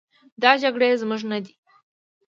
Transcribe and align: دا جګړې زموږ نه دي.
دا 0.41 0.51
جګړې 0.61 0.89
زموږ 1.01 1.21
نه 1.31 1.37
دي. 1.43 1.53